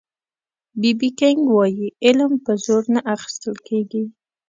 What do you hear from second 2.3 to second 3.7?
په زور نه اخيستل